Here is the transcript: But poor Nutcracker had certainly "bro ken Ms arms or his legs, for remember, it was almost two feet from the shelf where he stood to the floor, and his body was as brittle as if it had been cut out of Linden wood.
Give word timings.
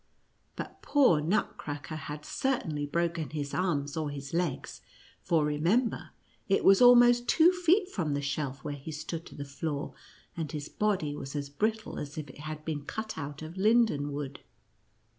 But 0.55 0.81
poor 0.81 1.21
Nutcracker 1.21 1.95
had 1.95 2.25
certainly 2.25 2.87
"bro 2.87 3.07
ken 3.07 3.29
Ms 3.35 3.53
arms 3.53 3.95
or 3.95 4.09
his 4.09 4.33
legs, 4.33 4.81
for 5.21 5.45
remember, 5.45 6.09
it 6.49 6.65
was 6.65 6.81
almost 6.81 7.27
two 7.27 7.51
feet 7.51 7.87
from 7.87 8.15
the 8.15 8.21
shelf 8.23 8.63
where 8.63 8.73
he 8.73 8.91
stood 8.91 9.27
to 9.27 9.35
the 9.35 9.45
floor, 9.45 9.93
and 10.35 10.51
his 10.51 10.69
body 10.69 11.13
was 11.15 11.35
as 11.35 11.51
brittle 11.51 11.99
as 11.99 12.17
if 12.17 12.31
it 12.31 12.39
had 12.39 12.65
been 12.65 12.83
cut 12.83 13.15
out 13.15 13.43
of 13.43 13.57
Linden 13.57 14.11
wood. 14.11 14.39